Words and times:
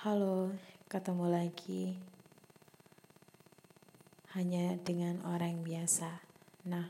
Halo, 0.00 0.48
ketemu 0.88 1.28
lagi 1.28 1.92
hanya 4.32 4.80
dengan 4.80 5.20
orang 5.28 5.60
biasa. 5.60 6.24
Nah, 6.72 6.88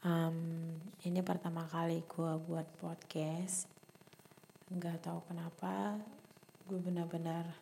um, 0.00 0.72
ini 1.04 1.20
pertama 1.20 1.68
kali 1.68 2.00
gue 2.08 2.32
buat 2.48 2.64
podcast. 2.80 3.68
Gak 4.72 5.04
tahu 5.04 5.20
kenapa, 5.28 6.00
gue 6.64 6.80
benar-benar 6.80 7.60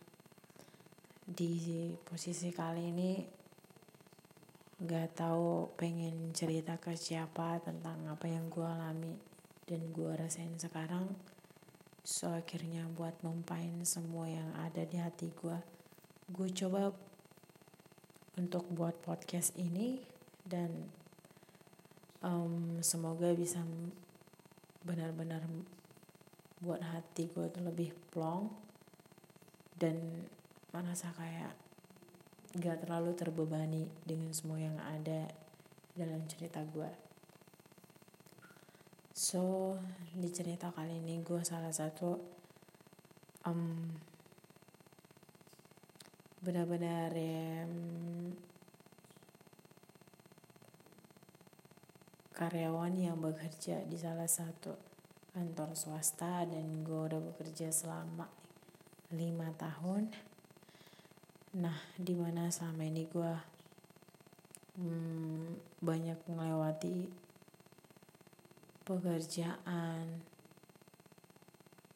di 1.27 1.91
posisi 2.07 2.55
kali 2.55 2.87
ini 2.87 3.27
gak 4.79 5.27
tahu 5.27 5.75
pengen 5.75 6.31
cerita 6.31 6.79
ke 6.79 6.95
siapa 6.95 7.59
tentang 7.67 8.07
apa 8.07 8.31
yang 8.31 8.47
gue 8.47 8.63
alami 8.63 9.19
dan 9.67 9.91
gue 9.91 10.15
rasain 10.15 10.55
sekarang 10.55 11.19
so 12.05 12.33
akhirnya 12.33 12.89
buat 12.97 13.17
numpain 13.21 13.85
semua 13.85 14.29
yang 14.29 14.51
ada 14.57 14.85
di 14.89 14.97
hati 14.97 15.29
gue 15.37 15.59
gue 16.31 16.49
coba 16.65 16.95
untuk 18.39 18.65
buat 18.73 18.97
podcast 19.05 19.53
ini 19.59 20.01
dan 20.47 20.89
um, 22.25 22.81
semoga 22.81 23.35
bisa 23.37 23.61
benar-benar 24.87 25.45
buat 26.61 26.81
hati 26.81 27.29
gue 27.33 27.49
tuh 27.53 27.65
lebih 27.65 27.93
plong 28.13 28.53
dan 29.81 30.29
merasa 30.73 31.09
kayak 31.17 31.57
gak 32.61 32.85
terlalu 32.85 33.17
terbebani 33.17 33.89
dengan 34.05 34.31
semua 34.37 34.61
yang 34.61 34.77
ada 34.77 35.31
dalam 35.97 36.25
cerita 36.29 36.61
gue. 36.69 37.10
So 39.21 39.77
di 40.17 40.33
cerita 40.33 40.73
kali 40.73 40.97
ini 40.97 41.21
gue 41.21 41.45
salah 41.45 41.69
satu 41.69 42.17
um, 43.45 43.85
benar-benar 46.41 47.13
yang 47.13 47.69
karyawan 52.33 52.97
yang 52.97 53.21
bekerja 53.21 53.85
di 53.85 54.01
salah 54.01 54.25
satu 54.25 54.73
kantor 55.37 55.77
swasta 55.77 56.49
dan 56.49 56.81
gue 56.81 57.01
udah 57.13 57.21
bekerja 57.21 57.69
selama 57.69 58.25
lima 59.13 59.53
tahun. 59.61 60.17
Nah, 61.61 61.77
di 62.01 62.17
mana 62.17 62.49
selama 62.49 62.89
ini 62.89 63.05
gue 63.05 63.33
hmm, 64.81 65.61
banyak 65.85 66.17
melewati 66.25 67.29
pekerjaan 68.91 70.19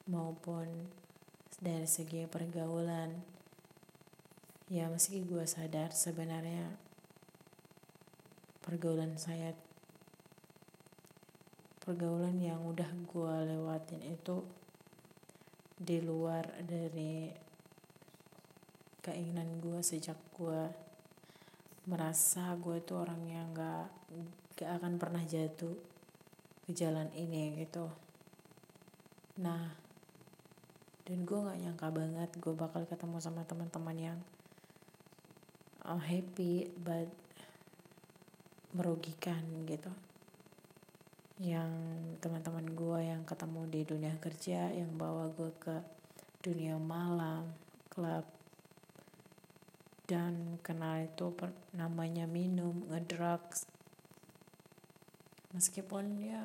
maupun 0.06 0.87
dari 1.59 1.91
segi 1.91 2.31
pergaulan. 2.31 3.19
Ya 4.70 4.87
meski 4.87 5.27
gue 5.27 5.42
sadar 5.42 5.91
sebenarnya 5.91 6.70
pergaulan 8.62 9.19
saya 9.19 9.59
pergaulan 11.83 12.39
yang 12.39 12.62
udah 12.62 12.87
gue 12.87 13.34
lewatin 13.50 14.00
itu 14.06 14.47
di 15.75 15.98
luar 15.98 16.47
dari 16.62 17.28
keinginan 19.03 19.61
gue 19.61 19.83
sejak 19.83 20.17
gue 20.33 20.62
merasa 21.91 22.56
gue 22.56 22.81
itu 22.81 22.97
orang 22.97 23.20
yang 23.28 23.53
gak, 23.53 23.92
gak 24.56 24.81
akan 24.81 24.97
pernah 24.97 25.20
jatuh 25.28 25.94
ke 26.65 26.73
jalan 26.73 27.12
ini 27.12 27.61
gitu. 27.61 27.93
Nah 29.41 29.73
dan 31.05 31.19
gue 31.29 31.37
nggak 31.37 31.61
nyangka 31.61 31.89
banget 31.93 32.31
gue 32.41 32.55
bakal 32.56 32.89
ketemu 32.89 33.21
sama 33.21 33.45
teman-teman 33.45 33.97
yang 33.97 34.19
oh, 35.84 36.01
happy 36.01 36.73
but 36.81 37.12
merugikan 38.72 39.44
gitu. 39.69 39.93
Yang 41.38 41.71
teman-teman 42.25 42.72
gue 42.72 42.99
yang 43.05 43.22
ketemu 43.28 43.61
di 43.69 43.81
dunia 43.84 44.15
kerja 44.17 44.72
yang 44.72 44.97
bawa 44.97 45.28
gue 45.37 45.53
ke 45.61 45.77
dunia 46.41 46.81
malam 46.81 47.53
klub 47.93 48.25
dan 50.05 50.61
kenal 50.61 51.00
itu 51.00 51.33
namanya 51.72 52.28
minum 52.28 52.84
ngedrugs 52.93 53.65
meskipun 55.54 56.19
ya 56.19 56.42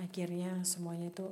akhirnya 0.00 0.64
semuanya 0.64 1.12
tuh 1.12 1.28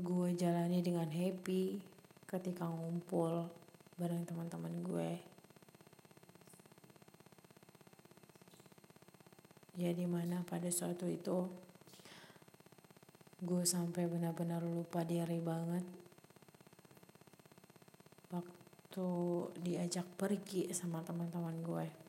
gue 0.00 0.28
jalani 0.34 0.80
dengan 0.80 1.06
happy 1.12 1.78
ketika 2.26 2.66
ngumpul 2.66 3.46
bareng 3.94 4.26
teman-teman 4.26 4.74
gue. 4.82 5.10
Ya 9.78 9.90
di 9.94 10.06
mana 10.08 10.42
pada 10.42 10.66
suatu 10.72 11.06
itu 11.06 11.46
gue 13.44 13.62
sampai 13.62 14.10
benar-benar 14.10 14.66
lupa 14.66 15.06
diri 15.06 15.38
banget. 15.38 15.86
Waktu 18.34 19.08
diajak 19.62 20.08
pergi 20.18 20.74
sama 20.74 21.06
teman-teman 21.06 21.62
gue 21.62 22.03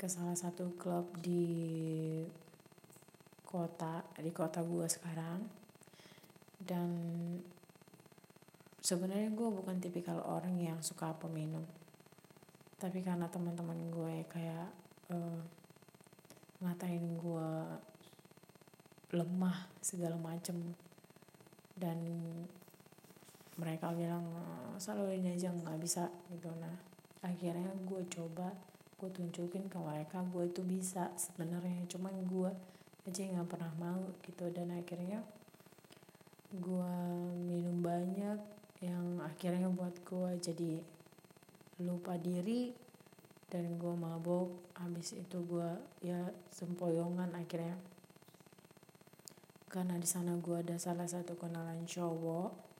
ke 0.00 0.08
salah 0.08 0.32
satu 0.32 0.80
klub 0.80 1.12
di 1.20 1.44
kota 3.44 4.00
di 4.16 4.32
kota 4.32 4.64
gue 4.64 4.88
sekarang. 4.88 5.44
Dan 6.56 6.88
sebenarnya 8.80 9.28
gue 9.36 9.48
bukan 9.52 9.76
tipikal 9.76 10.24
orang 10.24 10.56
yang 10.56 10.80
suka 10.80 11.12
peminum. 11.20 11.68
Tapi 12.80 13.04
karena 13.04 13.28
teman-teman 13.28 13.76
gue 13.92 14.24
kayak 14.32 14.72
uh, 15.12 15.40
ngatain 16.64 17.20
gue 17.20 17.50
lemah 19.12 19.68
segala 19.84 20.16
macem. 20.16 20.56
Dan 21.76 22.00
mereka 23.60 23.92
bilang 23.92 24.24
selalu 24.80 25.20
ini 25.20 25.36
aja 25.36 25.52
nggak 25.52 25.76
bisa 25.76 26.08
gitu. 26.32 26.48
Nah 26.56 26.88
akhirnya 27.20 27.68
gue 27.84 28.00
coba 28.08 28.48
gue 29.00 29.08
tunjukin 29.08 29.72
ke 29.72 29.78
mereka 29.80 30.20
gue 30.28 30.44
itu 30.44 30.60
bisa 30.60 31.08
sebenarnya. 31.16 31.88
Cuman 31.88 32.12
gue 32.28 32.52
aja 33.08 33.20
nggak 33.24 33.48
pernah 33.48 33.72
mau 33.80 34.04
gitu. 34.20 34.52
Dan 34.52 34.76
akhirnya 34.76 35.24
gue 36.52 36.94
minum 37.48 37.80
banyak 37.80 38.36
yang 38.84 39.24
akhirnya 39.24 39.72
buat 39.72 39.96
gue 40.04 40.30
jadi 40.44 40.72
lupa 41.80 42.20
diri 42.20 42.76
dan 43.48 43.80
gue 43.80 43.94
mabok. 43.96 44.76
Habis 44.76 45.16
itu 45.16 45.40
gue 45.48 45.70
ya 46.04 46.28
sempoyongan 46.52 47.32
akhirnya. 47.32 47.80
Karena 49.72 49.96
di 49.96 50.04
sana 50.04 50.36
gue 50.36 50.60
ada 50.60 50.76
salah 50.76 51.08
satu 51.08 51.40
kenalan 51.40 51.88
cowok 51.88 52.70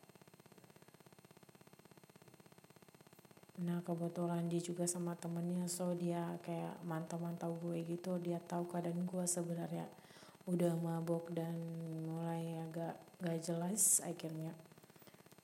nah 3.60 3.84
kebetulan 3.84 4.48
dia 4.48 4.64
juga 4.64 4.88
sama 4.88 5.12
temennya 5.20 5.68
so 5.68 5.92
dia 5.92 6.40
kayak 6.40 6.80
mantau-mantau 6.88 7.52
gue 7.60 7.84
gitu. 7.84 8.16
Dia 8.16 8.40
tahu 8.40 8.64
keadaan 8.72 9.04
gue 9.04 9.24
sebenarnya 9.28 9.84
udah 10.48 10.72
mabok 10.80 11.28
dan 11.28 11.52
mulai 12.08 12.56
agak 12.64 12.96
gak 13.20 13.38
jelas 13.44 14.00
akhirnya. 14.00 14.56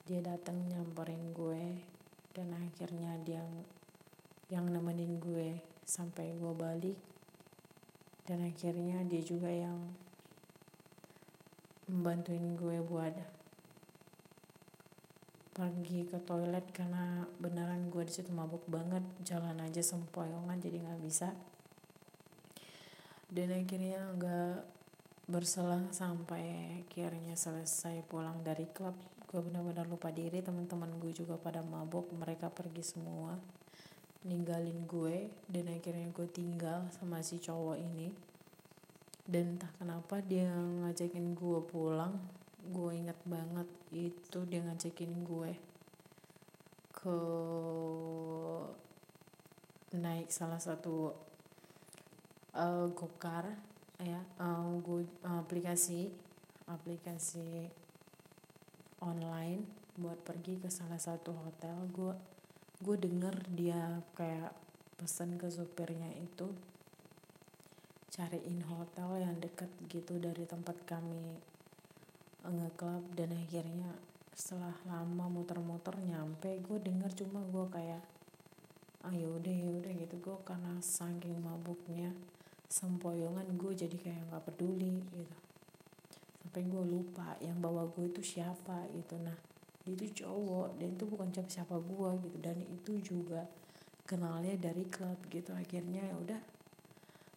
Dia 0.08 0.24
datang 0.24 0.64
nyamperin 0.64 1.36
gue 1.36 1.84
dan 2.32 2.56
akhirnya 2.56 3.20
dia 3.20 3.44
yang 4.48 4.64
nemenin 4.72 5.20
gue 5.20 5.60
sampai 5.84 6.32
gue 6.40 6.52
balik. 6.56 6.98
Dan 8.26 8.42
akhirnya 8.42 9.04
dia 9.06 9.22
juga 9.22 9.52
yang 9.52 9.92
membantuin 11.86 12.58
gue 12.58 12.82
buat 12.82 13.14
pergi 15.56 16.04
ke 16.04 16.20
toilet 16.20 16.68
karena 16.68 17.24
beneran 17.40 17.88
gue 17.88 18.04
di 18.04 18.12
situ 18.12 18.28
mabuk 18.28 18.68
banget 18.68 19.00
jalan 19.24 19.56
aja 19.64 19.80
sempoyongan 19.80 20.60
jadi 20.60 20.84
nggak 20.84 21.00
bisa. 21.00 21.32
Dan 23.32 23.56
akhirnya 23.56 24.12
nggak 24.20 24.56
berselang 25.32 25.88
sampai 25.96 26.84
akhirnya 26.84 27.32
selesai 27.32 28.04
pulang 28.04 28.44
dari 28.44 28.68
klub 28.68 28.94
gue 29.26 29.40
benar-benar 29.42 29.90
lupa 29.90 30.14
diri 30.14 30.38
teman-teman 30.38 31.02
gue 31.02 31.10
juga 31.10 31.34
pada 31.34 31.58
mabuk 31.58 32.14
mereka 32.14 32.46
pergi 32.46 32.84
semua 32.86 33.34
ninggalin 34.22 34.86
gue 34.86 35.32
dan 35.50 35.72
akhirnya 35.72 36.12
gue 36.12 36.28
tinggal 36.30 36.84
sama 36.92 37.24
si 37.24 37.40
cowok 37.40 37.80
ini. 37.80 38.12
Dan 39.26 39.58
entah 39.58 39.72
kenapa 39.80 40.22
dia 40.22 40.46
ngajakin 40.52 41.34
gue 41.34 41.60
pulang 41.66 42.14
gue 42.70 42.90
inget 42.94 43.20
banget 43.26 43.68
itu 43.94 44.38
dia 44.50 44.60
ngajakin 44.62 45.12
gue 45.22 45.50
ke 46.90 47.18
naik 49.96 50.28
salah 50.28 50.58
satu 50.58 51.14
uh, 52.56 52.86
gokar 52.92 53.54
ya 54.02 54.20
uh, 54.42 54.76
gue 54.82 55.06
uh, 55.24 55.40
aplikasi 55.40 56.10
aplikasi 56.66 57.70
online 59.00 59.64
buat 59.96 60.20
pergi 60.24 60.60
ke 60.60 60.68
salah 60.68 61.00
satu 61.00 61.32
hotel. 61.32 61.76
Gue 61.92 62.12
gue 62.84 62.96
denger 63.00 63.34
dia 63.56 64.04
kayak 64.12 64.52
pesan 65.00 65.40
ke 65.40 65.48
supirnya 65.48 66.12
itu 66.20 66.52
cariin 68.12 68.64
hotel 68.64 69.20
yang 69.20 69.36
deket 69.40 69.68
gitu 69.92 70.16
dari 70.20 70.44
tempat 70.48 70.76
kami 70.88 71.36
ngeklub 72.50 73.04
dan 73.16 73.34
akhirnya 73.34 73.90
setelah 74.36 74.76
lama 74.84 75.32
muter-muter 75.32 75.96
nyampe 76.04 76.60
gue 76.60 76.78
denger 76.84 77.08
cuma 77.24 77.40
gue 77.48 77.64
kayak 77.72 78.04
ah 79.06 79.14
yaudah 79.14 79.54
yaudah 79.54 79.92
gitu. 79.96 80.18
Gue 80.18 80.36
karena 80.42 80.76
saking 80.82 81.38
mabuknya 81.40 82.10
sempoyongan 82.66 83.46
gue 83.54 83.72
jadi 83.72 83.96
kayak 83.96 84.22
nggak 84.28 84.44
peduli 84.50 85.00
gitu. 85.14 85.36
Sampai 86.42 86.62
gue 86.66 86.84
lupa 86.84 87.38
yang 87.38 87.62
bawa 87.62 87.86
gue 87.94 88.10
itu 88.10 88.20
siapa 88.20 88.90
gitu. 88.92 89.16
Nah 89.22 89.38
itu 89.86 90.26
cowok 90.26 90.82
dan 90.82 90.88
itu 90.98 91.04
bukan 91.06 91.30
siapa 91.30 91.50
siapa 91.50 91.76
gue 91.78 92.10
gitu. 92.26 92.36
Dan 92.42 92.56
itu 92.66 92.92
juga 93.00 93.46
kenalnya 94.04 94.58
dari 94.58 94.84
klub 94.90 95.22
gitu. 95.30 95.54
Akhirnya 95.54 96.02
ya 96.02 96.16
udah 96.18 96.40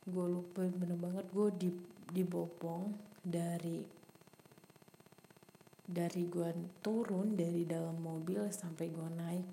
gue 0.09 0.25
lupa 0.25 0.65
bener 0.65 0.97
banget 0.97 1.25
gue 1.29 1.47
di 1.55 1.69
dibopong 2.09 2.97
dari 3.21 3.98
dari 5.89 6.29
gue 6.29 6.53
turun 6.85 7.33
dari 7.33 7.65
dalam 7.65 7.97
mobil 7.97 8.45
sampai 8.53 8.93
gue 8.93 9.09
naik 9.09 9.47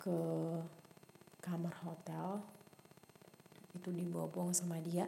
ke 0.00 0.18
kamar 1.44 1.76
hotel 1.84 2.40
itu 3.76 3.92
dibopong 3.92 4.56
sama 4.56 4.80
dia. 4.80 5.04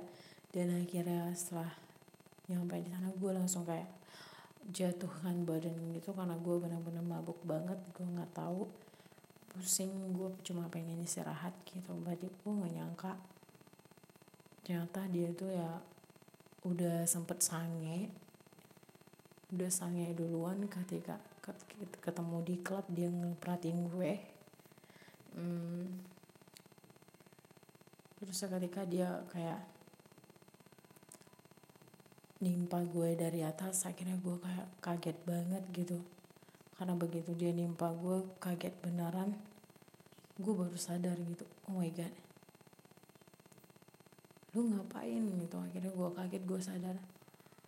Dan 0.52 0.84
akhirnya 0.84 1.32
setelah 1.32 1.72
nyampe 2.52 2.76
di 2.84 2.92
sana 2.92 3.08
gue 3.08 3.30
langsung 3.32 3.64
kayak 3.64 3.88
jatuhkan 4.68 5.48
badan 5.48 5.96
gitu 5.96 6.12
karena 6.12 6.36
gue 6.36 6.56
benar-benar 6.60 7.00
mabuk 7.00 7.40
banget 7.48 7.80
gue 7.96 8.04
nggak 8.04 8.36
tahu. 8.36 8.68
Pusing 9.50 10.12
gue 10.12 10.28
cuma 10.44 10.68
pengen 10.68 11.00
istirahat 11.00 11.56
gitu 11.64 11.96
berarti 12.04 12.28
gue 12.28 12.52
nggak 12.52 12.74
nyangka. 12.76 13.16
Ternyata 14.60 15.08
dia 15.08 15.32
tuh 15.32 15.48
ya 15.48 15.80
udah 16.68 17.08
sempet 17.08 17.40
sange 17.40 18.12
udah 19.50 19.70
sange 19.70 20.14
duluan 20.14 20.70
ketika 20.70 21.18
ketemu 21.98 22.38
di 22.46 22.56
klub 22.62 22.86
dia 22.90 23.10
ngeperhatiin 23.10 23.80
gue. 23.90 24.12
Hmm, 25.34 25.86
terus 28.22 28.46
ketika 28.46 28.86
dia 28.86 29.22
kayak 29.30 29.62
nimpa 32.40 32.80
gue 32.86 33.18
dari 33.18 33.42
atas 33.42 33.84
akhirnya 33.84 34.16
gue 34.22 34.36
kayak 34.38 34.68
kaget 34.78 35.18
banget 35.26 35.62
gitu. 35.74 35.98
Karena 36.78 36.94
begitu 36.96 37.34
dia 37.34 37.50
nimpa 37.50 37.90
gue 37.92 38.24
kaget 38.38 38.72
beneran 38.80 39.34
gue 40.40 40.56
baru 40.56 40.72
sadar 40.72 41.20
gitu 41.20 41.44
oh 41.68 41.76
my 41.76 41.92
god 41.92 42.08
lu 44.54 44.66
ngapain? 44.66 45.22
Gitu. 45.22 45.56
Akhirnya 45.56 45.92
gue 45.94 46.08
kaget 46.10 46.42
gue 46.42 46.60
sadar 46.60 46.96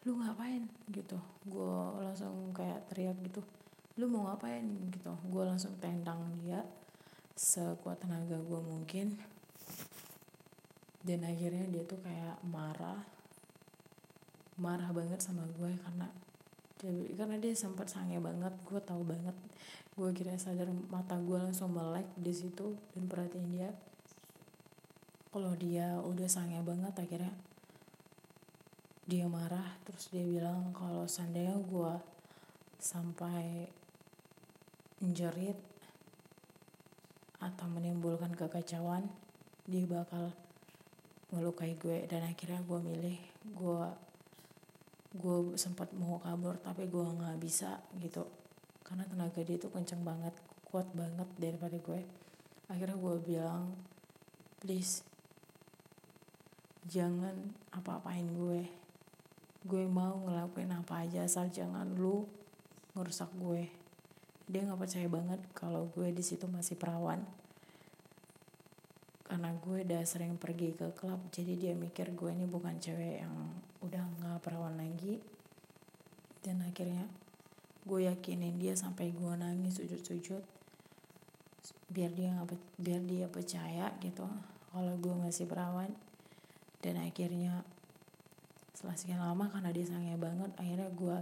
lu 0.02 0.18
ngapain? 0.18 0.66
Gitu. 0.90 1.18
Gue 1.46 2.02
langsung 2.02 2.50
kayak 2.50 2.90
teriak 2.90 3.18
gitu. 3.22 3.42
Lu 3.98 4.10
mau 4.10 4.26
ngapain? 4.26 4.64
Gitu. 4.90 5.12
Gue 5.30 5.44
langsung 5.46 5.78
tendang 5.78 6.22
dia 6.42 6.62
sekuat 7.38 8.02
tenaga 8.02 8.38
gue 8.38 8.60
mungkin. 8.60 9.14
Dan 11.02 11.26
akhirnya 11.26 11.66
dia 11.70 11.82
tuh 11.86 12.02
kayak 12.02 12.42
marah. 12.46 13.02
Marah 14.58 14.90
banget 14.90 15.22
sama 15.22 15.46
gue 15.58 15.70
karena 15.82 16.10
karena 17.14 17.38
dia 17.38 17.54
sempat 17.54 17.86
sange 17.86 18.18
banget. 18.18 18.50
Gue 18.66 18.82
tahu 18.82 19.06
banget. 19.06 19.34
Gue 19.94 20.10
kira 20.10 20.34
sadar 20.34 20.66
mata 20.90 21.14
gue 21.14 21.38
langsung 21.38 21.70
melek 21.70 22.10
di 22.18 22.34
situ 22.34 22.74
dan 22.94 23.06
perhatiin 23.06 23.50
dia. 23.54 23.70
Kalau 25.30 25.54
dia 25.54 25.96
udah 26.02 26.26
sange 26.26 26.58
banget 26.60 26.92
akhirnya 26.98 27.32
dia 29.12 29.28
marah 29.28 29.76
terus 29.84 30.08
dia 30.08 30.24
bilang 30.24 30.72
kalau 30.72 31.04
seandainya 31.04 31.60
gue 31.60 31.92
sampai 32.80 33.68
menjerit 35.04 35.60
atau 37.44 37.68
menimbulkan 37.68 38.32
kekacauan 38.32 39.04
dia 39.68 39.84
bakal 39.84 40.32
melukai 41.28 41.76
gue. 41.76 42.08
Dan 42.08 42.24
akhirnya 42.24 42.64
gue 42.64 42.80
milih 42.80 43.18
gue 43.52 43.82
gue 45.12 45.36
sempat 45.60 45.92
mau 45.92 46.16
kabur 46.24 46.56
tapi 46.64 46.88
gue 46.88 47.04
nggak 47.04 47.36
bisa 47.36 47.84
gitu. 48.00 48.24
Karena 48.80 49.04
tenaga 49.04 49.44
dia 49.44 49.60
itu 49.60 49.68
kenceng 49.68 50.00
banget 50.00 50.32
kuat 50.64 50.88
banget 50.96 51.28
daripada 51.36 51.76
gue. 51.76 52.00
Akhirnya 52.72 52.96
gue 52.96 53.14
bilang 53.20 53.76
please 54.56 55.04
jangan 56.88 57.52
apa-apain 57.76 58.24
gue 58.32 58.81
gue 59.62 59.86
mau 59.86 60.26
ngelakuin 60.26 60.74
apa 60.74 61.06
aja 61.06 61.22
asal 61.22 61.46
jangan 61.46 61.86
lu 61.94 62.26
ngerusak 62.98 63.30
gue. 63.38 63.70
Dia 64.50 64.66
nggak 64.66 64.80
percaya 64.82 65.06
banget 65.06 65.40
kalau 65.54 65.86
gue 65.94 66.10
di 66.10 66.24
situ 66.24 66.50
masih 66.50 66.74
perawan. 66.74 67.22
Karena 69.22 69.54
gue 69.54 69.86
udah 69.86 70.02
sering 70.04 70.36
pergi 70.36 70.76
ke 70.76 70.92
klub 70.92 71.30
jadi 71.32 71.56
dia 71.56 71.72
mikir 71.78 72.12
gue 72.12 72.30
ini 72.34 72.44
bukan 72.44 72.76
cewek 72.82 73.22
yang 73.22 73.34
udah 73.80 74.02
nggak 74.18 74.42
perawan 74.42 74.74
lagi. 74.74 75.22
Dan 76.42 76.66
akhirnya 76.66 77.06
gue 77.86 78.10
yakinin 78.10 78.58
dia 78.58 78.74
sampai 78.74 79.14
gue 79.14 79.32
nangis 79.38 79.78
sujud-sujud. 79.78 80.42
Biar 81.86 82.10
dia 82.10 82.34
nggak 82.34 82.50
biar 82.82 83.02
dia 83.06 83.26
percaya 83.30 83.94
gitu 84.02 84.26
kalau 84.74 84.94
gue 84.98 85.14
masih 85.22 85.46
perawan. 85.46 85.94
Dan 86.82 86.98
akhirnya 86.98 87.62
setelah 88.82 88.98
sekian 88.98 89.22
lama 89.22 89.46
karena 89.46 89.70
dia 89.70 89.86
sange 89.86 90.18
banget 90.18 90.50
akhirnya 90.58 90.90
gue 90.90 91.16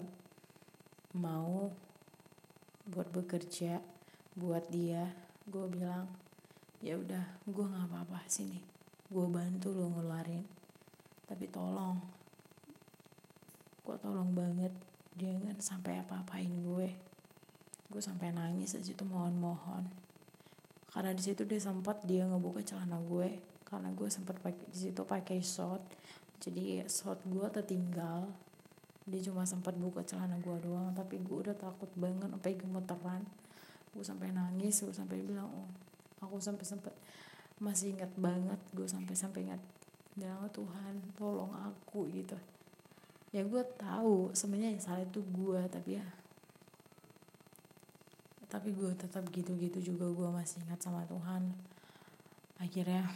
mau 1.13 1.69
buat 2.89 3.05
bekerja 3.13 3.85
buat 4.33 4.65
dia. 4.73 5.13
Gue 5.45 5.69
bilang 5.69 6.09
ya 6.81 6.97
udah 6.97 7.21
gue 7.45 7.61
nggak 7.61 7.85
apa-apa 7.93 8.25
sini. 8.33 8.65
Gue 9.13 9.29
bantu 9.29 9.77
lo 9.77 9.93
ngeluarin. 9.93 10.41
Tapi 11.29 11.53
tolong 11.53 12.01
gue 13.85 13.97
tolong 14.01 14.33
banget. 14.33 14.73
Kan 15.21 15.61
sampai 15.61 16.01
apa-apain 16.01 16.49
gue. 16.65 16.97
Gue 17.93 18.01
sampai 18.01 18.33
nangis 18.33 18.73
aja 18.73 18.97
tuh 18.97 19.05
mohon-mohon. 19.05 19.85
Karena 20.89 21.13
di 21.13 21.21
situ 21.21 21.45
dia 21.45 21.61
sempat 21.61 22.09
dia 22.09 22.25
ngebuka 22.25 22.65
celana 22.65 22.97
gue. 23.05 23.37
Karena 23.69 23.93
gue 23.93 24.09
sempat 24.09 24.41
pakai 24.41 24.65
di 24.73 24.79
situ 24.89 25.05
pakai 25.05 25.45
short 25.45 25.85
jadi 26.41 26.89
short 26.89 27.21
gue 27.29 27.47
tertinggal. 27.53 28.33
Dia 29.05 29.21
cuma 29.29 29.45
sempat 29.45 29.77
buka 29.77 30.01
celana 30.03 30.41
gue 30.41 30.57
doang 30.65 30.93
tapi 30.97 31.21
gue 31.21 31.37
udah 31.49 31.57
takut 31.57 31.89
banget 31.95 32.33
sampai 32.33 32.57
gemeteran. 32.57 33.23
Gue 33.93 34.05
sampai 34.05 34.33
nangis 34.33 34.81
gue 34.81 34.95
sampai 34.97 35.21
bilang 35.21 35.53
oh 35.53 35.69
aku 36.25 36.41
sampai 36.41 36.65
sempat 36.65 36.97
masih 37.61 37.93
ingat 37.93 38.09
banget 38.17 38.57
gue 38.73 38.89
sampai 38.89 39.13
sampai 39.13 39.45
ingat 39.45 39.61
bilang 40.17 40.49
Tuhan 40.49 40.95
tolong 41.21 41.53
aku 41.53 42.09
gitu. 42.09 42.37
Ya 43.31 43.45
gue 43.45 43.63
tahu 43.77 44.33
sebenarnya 44.33 44.75
yang 44.75 44.83
salah 44.83 45.05
itu 45.05 45.21
gue 45.21 45.61
tapi 45.69 46.01
ya 46.01 46.07
tapi 48.51 48.75
gue 48.75 48.91
tetap 48.99 49.23
gitu-gitu 49.31 49.95
juga 49.95 50.11
gue 50.11 50.29
masih 50.35 50.65
ingat 50.67 50.81
sama 50.83 51.07
Tuhan. 51.07 51.55
Akhirnya 52.59 53.07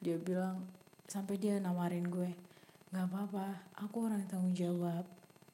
dia 0.00 0.16
bilang 0.16 0.64
sampai 1.12 1.36
dia 1.36 1.60
nawarin 1.60 2.08
gue 2.08 2.32
nggak 2.88 3.04
apa-apa 3.04 3.76
aku 3.76 4.08
orang 4.08 4.24
tanggung 4.24 4.56
jawab. 4.56 5.04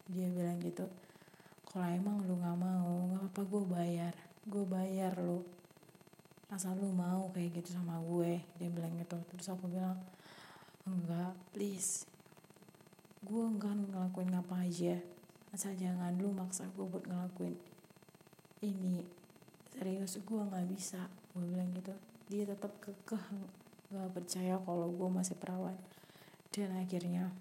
Dia 0.06 0.30
bilang 0.30 0.62
gitu 0.62 0.86
kalau 1.66 1.90
emang 1.90 2.22
lu 2.22 2.38
nggak 2.38 2.58
mau 2.62 3.10
nggak 3.10 3.26
apa-apa 3.26 3.42
gue 3.42 3.64
bayar 3.66 4.14
gue 4.46 4.64
bayar 4.70 5.18
lu. 5.18 5.42
Asal 6.46 6.78
lu 6.78 6.94
mau 6.94 7.26
kayak 7.34 7.58
gitu 7.58 7.74
sama 7.74 7.98
gue 7.98 8.38
dia 8.54 8.70
bilang 8.70 8.94
gitu. 9.02 9.18
Terus 9.34 9.50
aku 9.50 9.66
bilang 9.66 9.98
enggak 10.86 11.34
please. 11.50 12.06
Gue 13.26 13.42
enggak 13.42 13.74
ngelakuin 13.74 14.38
apa 14.38 14.62
aja. 14.62 14.94
Asal 15.50 15.74
jangan 15.74 16.14
lu 16.22 16.30
maksa 16.30 16.70
gue 16.70 16.86
buat 16.86 17.02
ngelakuin 17.02 17.58
ini. 18.62 19.02
Serius 19.74 20.22
gue 20.22 20.38
nggak 20.38 20.70
bisa. 20.70 21.10
Gue 21.34 21.50
bilang 21.50 21.74
gitu. 21.74 21.90
Dia 22.30 22.46
tetap 22.46 22.78
kekeh 22.78 23.26
gak 23.88 24.12
percaya 24.12 24.60
kalau 24.60 24.92
gue 24.92 25.08
masih 25.08 25.36
perawan 25.40 25.76
dan 26.52 26.74
akhirnya 26.76 27.32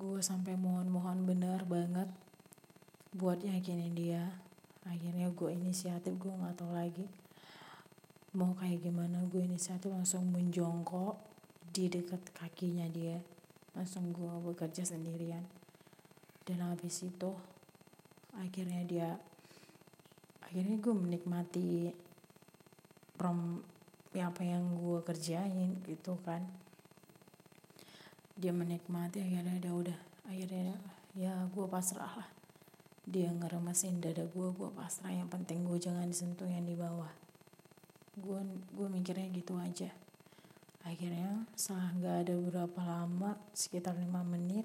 gue 0.00 0.18
sampai 0.22 0.56
mohon-mohon 0.56 1.28
benar 1.28 1.66
banget 1.68 2.08
buat 3.10 3.42
yakinin 3.42 3.92
dia. 3.92 4.32
Akhirnya 4.86 5.28
gue 5.34 5.50
inisiatif 5.52 6.14
gue 6.16 6.30
nggak 6.30 6.62
tahu 6.62 6.72
lagi 6.72 7.04
mau 8.32 8.54
kayak 8.54 8.86
gimana. 8.86 9.26
Gue 9.26 9.44
inisiatif 9.44 9.90
langsung 9.90 10.30
menjongkok 10.30 11.18
di 11.74 11.90
dekat 11.90 12.22
kakinya 12.32 12.86
dia. 12.86 13.18
Langsung 13.74 14.14
gue 14.14 14.30
bekerja 14.46 14.86
sendirian. 14.86 15.42
Dan 16.46 16.62
habis 16.64 17.02
itu 17.02 17.34
akhirnya 18.38 18.86
dia 18.86 19.08
akhirnya 20.46 20.78
gue 20.78 20.94
menikmati 20.94 21.90
prom 23.20 23.60
ya 24.16 24.32
apa 24.32 24.40
yang 24.40 24.80
gue 24.80 25.04
kerjain 25.04 25.76
gitu 25.84 26.16
kan. 26.24 26.40
Dia 28.40 28.56
menikmati 28.56 29.20
akhirnya 29.20 29.60
dia 29.60 29.76
udah 29.76 29.98
akhirnya 30.24 30.80
ya 31.12 31.44
gue 31.52 31.66
pasrah 31.68 32.24
lah. 32.24 32.30
Dia 33.04 33.28
ngeremesin 33.28 34.00
dada 34.00 34.24
gue 34.24 34.48
gue 34.56 34.70
pasrah. 34.72 35.12
Yang 35.12 35.28
penting 35.36 35.68
gue 35.68 35.76
jangan 35.76 36.08
disentuh 36.08 36.48
yang 36.48 36.64
di 36.64 36.72
bawah. 36.72 37.12
Gue 38.16 38.40
gue 38.72 38.88
mikirnya 38.88 39.28
gitu 39.36 39.60
aja. 39.60 39.92
Akhirnya 40.88 41.44
setelah 41.52 41.92
nggak 41.92 42.16
ada 42.24 42.34
berapa 42.40 42.80
lama 42.80 43.36
sekitar 43.52 44.00
lima 44.00 44.24
menit 44.24 44.64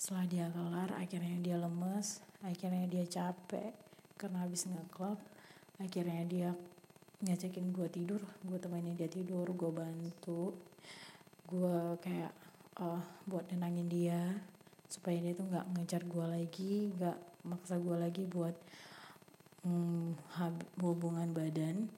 setelah 0.00 0.26
dia 0.26 0.46
kelar 0.50 0.90
akhirnya 0.98 1.38
dia 1.38 1.56
lemes 1.62 2.26
akhirnya 2.42 2.90
dia 2.90 3.06
capek 3.06 3.70
karena 4.18 4.42
habis 4.42 4.66
ngeklub 4.66 5.14
akhirnya 5.78 6.26
dia 6.26 6.50
ngajakin 7.22 7.70
gue 7.70 7.86
tidur 7.88 8.22
gue 8.42 8.58
temenin 8.58 8.98
dia 8.98 9.06
tidur 9.06 9.46
gue 9.46 9.70
bantu 9.70 10.58
gue 11.46 11.78
kayak 12.02 12.34
uh, 12.82 13.02
buat 13.30 13.46
nenangin 13.50 13.86
dia 13.86 14.20
supaya 14.90 15.16
dia 15.22 15.32
tuh 15.32 15.48
nggak 15.48 15.66
ngejar 15.78 16.02
gue 16.04 16.26
lagi 16.26 16.74
nggak 16.98 17.18
maksa 17.46 17.78
gue 17.78 17.96
lagi 17.98 18.22
buat 18.26 18.54
um, 19.66 20.14
hubungan 20.78 21.30
badan. 21.34 21.90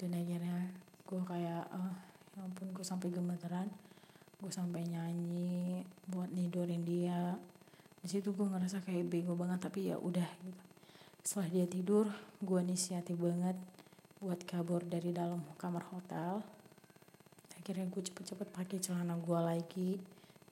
Dan 0.00 0.10
akhirnya 0.16 0.72
gue 1.06 1.20
kayak 1.22 1.64
uh, 1.70 1.94
ampun 2.40 2.72
gue 2.72 2.84
sampai 2.84 3.12
gemeteran 3.12 3.68
gue 4.42 4.50
sampai 4.50 4.82
nyanyi 4.82 5.86
buat 6.10 6.26
nidurin 6.34 6.82
dia. 6.82 7.38
Di 8.02 8.10
situ 8.10 8.34
gue 8.34 8.46
ngerasa 8.48 8.82
kayak 8.82 9.06
bego 9.06 9.38
banget 9.38 9.62
tapi 9.62 9.92
ya 9.92 9.96
udah 10.00 10.26
gitu 10.42 10.71
setelah 11.22 11.48
dia 11.54 11.66
tidur 11.70 12.10
gue 12.42 12.58
inisiatif 12.58 13.14
banget 13.14 13.54
buat 14.18 14.42
kabur 14.42 14.82
dari 14.82 15.14
dalam 15.14 15.42
kamar 15.54 15.86
hotel. 15.94 16.42
Akhirnya 17.58 17.86
gue 17.86 18.02
cepet-cepet 18.02 18.48
pakai 18.50 18.82
celana 18.82 19.14
gue 19.14 19.38
lagi 19.38 19.90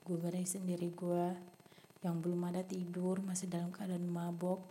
gue 0.07 0.17
beresin 0.17 0.63
sendiri 0.63 0.91
gue 0.95 1.27
yang 2.01 2.19
belum 2.19 2.49
ada 2.49 2.65
tidur 2.65 3.21
masih 3.23 3.51
dalam 3.51 3.75
keadaan 3.75 4.07
mabok. 4.07 4.63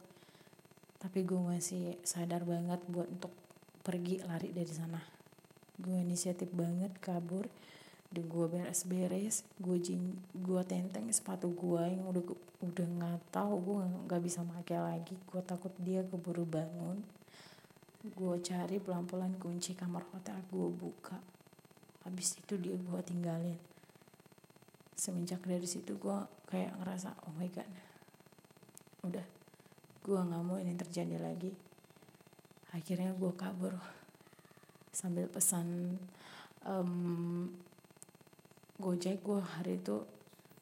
Tapi 0.99 1.23
gue 1.23 1.39
masih 1.39 1.95
sadar 2.03 2.43
banget 2.43 2.79
buat 2.87 3.07
untuk 3.07 3.31
pergi 3.83 4.23
lari 4.23 4.51
dari 4.55 4.71
sana. 4.71 4.99
Gue 5.79 5.99
inisiatif 5.99 6.51
banget 6.51 6.95
kabur 6.99 7.47
dan 8.09 8.25
gue 8.25 8.45
beres-beres 8.49 9.45
gue 9.61 9.77
jin 9.77 10.17
gue 10.33 10.61
tenteng 10.65 11.05
sepatu 11.13 11.53
gue 11.53 11.93
yang 11.93 12.09
udah 12.09 12.23
udah 12.65 12.87
nggak 12.97 13.21
tahu 13.29 13.53
gue 13.61 13.81
nggak 14.09 14.21
bisa 14.25 14.41
pakai 14.41 14.79
lagi. 14.81 15.15
Gue 15.29 15.41
takut 15.45 15.71
dia 15.77 16.01
keburu 16.01 16.43
bangun. 16.43 17.05
Gue 18.01 18.35
cari 18.41 18.81
pelan-pelan 18.81 19.37
kunci 19.37 19.77
kamar 19.77 20.03
hotel 20.09 20.41
gue 20.49 20.67
buka. 20.73 21.21
Habis 22.03 22.41
itu 22.41 22.57
dia 22.57 22.73
gue 22.73 22.99
tinggalin. 23.05 23.59
Semenjak 24.97 25.45
dari 25.45 25.69
situ 25.69 25.95
gue 25.95 26.17
kayak 26.49 26.81
ngerasa 26.81 27.13
oh 27.29 27.33
my 27.37 27.47
god. 27.53 27.69
Udah 29.05 29.25
gue 30.01 30.19
nggak 30.19 30.43
mau 30.43 30.57
ini 30.57 30.73
terjadi 30.73 31.21
lagi. 31.21 31.53
Akhirnya 32.73 33.13
gue 33.13 33.31
kabur. 33.37 33.77
Sambil 34.89 35.29
pesan 35.29 35.95
um, 36.65 37.47
Gojek 38.79 39.19
gue 39.21 39.43
hari 39.43 39.75
itu 39.77 40.07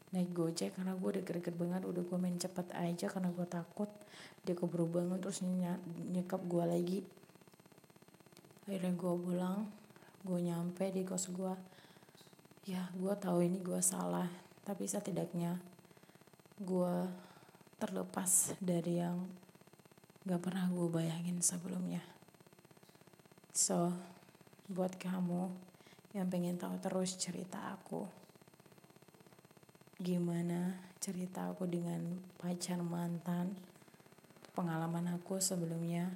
naik 0.10 0.34
Gojek 0.34 0.74
karena 0.74 0.98
gue 0.98 1.10
udah 1.14 1.24
greget 1.24 1.54
banget 1.54 1.86
udah 1.86 2.02
gue 2.02 2.18
main 2.18 2.34
cepet 2.34 2.74
aja 2.74 3.06
karena 3.14 3.30
gue 3.30 3.46
takut 3.46 3.90
dia 4.42 4.58
keburu 4.58 4.90
bangun 4.90 5.22
terus 5.22 5.46
ny 5.46 5.70
nyekap 6.12 6.42
gue 6.50 6.66
lagi. 6.66 7.00
Akhirnya 8.66 8.98
gue 8.98 9.14
pulang 9.14 9.70
gue 10.26 10.40
nyampe 10.42 10.90
di 10.90 11.06
kos 11.06 11.30
gue 11.30 11.54
ya 12.68 12.90
gue 12.92 13.14
tahu 13.16 13.46
ini 13.46 13.64
gue 13.64 13.80
salah 13.80 14.28
tapi 14.68 14.84
setidaknya 14.84 15.56
gue 16.60 16.94
terlepas 17.78 18.58
dari 18.58 19.00
yang 19.00 19.30
gak 20.28 20.42
pernah 20.42 20.68
gue 20.68 20.88
bayangin 20.90 21.40
sebelumnya. 21.40 22.02
So 23.54 23.94
buat 24.68 25.00
kamu 25.00 25.54
yang 26.16 26.32
pengen 26.32 26.56
tahu 26.56 26.80
terus 26.80 27.20
cerita 27.20 27.76
aku. 27.76 28.08
Gimana 30.00 30.78
cerita 31.04 31.52
aku 31.52 31.68
dengan 31.68 32.22
pacar 32.40 32.80
mantan? 32.80 33.58
Pengalaman 34.56 35.20
aku 35.20 35.42
sebelumnya. 35.44 36.08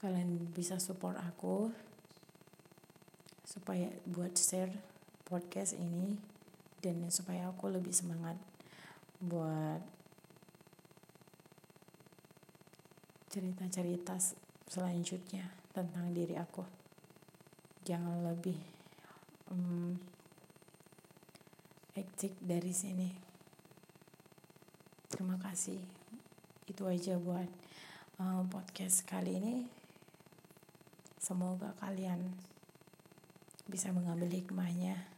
Kalian 0.00 0.52
bisa 0.52 0.80
support 0.80 1.20
aku 1.20 1.68
supaya 3.44 3.92
buat 4.08 4.34
share 4.34 4.72
podcast 5.28 5.76
ini 5.76 6.16
dan 6.80 7.06
supaya 7.08 7.48
aku 7.48 7.70
lebih 7.70 7.94
semangat 7.94 8.36
buat 9.22 9.80
cerita-cerita 13.32 14.20
selanjutnya 14.68 15.48
tentang 15.72 16.12
diri 16.12 16.36
aku 16.36 16.83
jangan 17.84 18.24
lebih 18.24 18.56
um, 19.52 19.94
etik 21.94 22.32
dari 22.40 22.72
sini. 22.72 23.12
Terima 25.12 25.38
kasih. 25.38 25.78
Itu 26.66 26.88
aja 26.88 27.20
buat 27.20 27.46
uh, 28.18 28.42
podcast 28.50 29.04
kali 29.06 29.38
ini. 29.38 29.56
Semoga 31.20 31.76
kalian 31.78 32.34
bisa 33.70 33.92
mengambil 33.92 34.28
hikmahnya 34.28 35.13